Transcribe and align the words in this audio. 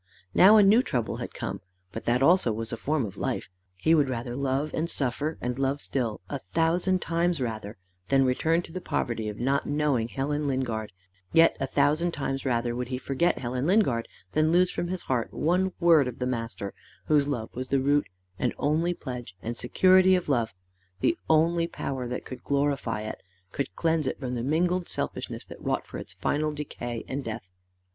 Now 0.33 0.57
a 0.57 0.63
new 0.63 0.81
trouble 0.81 1.17
had 1.17 1.31
come, 1.35 1.61
but 1.91 2.05
that 2.05 2.23
also 2.23 2.51
was 2.51 2.73
a 2.73 2.75
form 2.75 3.05
of 3.05 3.17
life: 3.17 3.47
he 3.75 3.93
would 3.93 4.09
rather 4.09 4.35
love 4.35 4.73
and 4.73 4.89
suffer 4.89 5.37
and 5.41 5.59
love 5.59 5.79
still, 5.79 6.21
a 6.27 6.39
thousand 6.39 7.03
times 7.03 7.39
rather, 7.39 7.77
than 8.07 8.25
return 8.25 8.63
to 8.63 8.71
the 8.71 8.81
poverty 8.81 9.29
of 9.29 9.39
not 9.39 9.67
knowing 9.67 10.07
Helen 10.07 10.47
Lingard; 10.47 10.91
yet 11.33 11.55
a 11.59 11.67
thousand 11.67 12.13
times 12.13 12.45
rather 12.47 12.75
would 12.75 12.87
he 12.87 12.97
forget 12.97 13.37
Helen 13.37 13.67
Lingard 13.67 14.07
than 14.31 14.51
lose 14.51 14.71
from 14.71 14.87
his 14.87 15.03
heart 15.03 15.31
one 15.35 15.71
word 15.79 16.07
of 16.07 16.17
the 16.17 16.25
Master, 16.25 16.73
whose 17.05 17.27
love 17.27 17.51
was 17.53 17.67
the 17.67 17.79
root 17.79 18.07
and 18.39 18.55
only 18.57 18.95
pledge 18.95 19.35
and 19.43 19.55
security 19.55 20.15
of 20.15 20.27
love, 20.27 20.51
the 21.01 21.15
only 21.29 21.67
power 21.67 22.07
that 22.07 22.25
could 22.25 22.41
glorify 22.43 23.01
it 23.01 23.21
could 23.51 23.75
cleanse 23.75 24.07
it 24.07 24.19
from 24.19 24.33
the 24.33 24.41
mingled 24.41 24.87
selfishness 24.87 25.45
that 25.45 25.61
wrought 25.61 25.85
for 25.85 25.99
its 25.99 26.13
final 26.13 26.51
decay 26.51 27.05
and 27.07 27.23
death. 27.23 27.51